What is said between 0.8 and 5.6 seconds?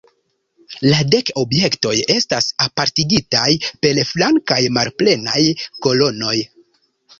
La dek objektoj estas apartigitaj per flankaj malplenaj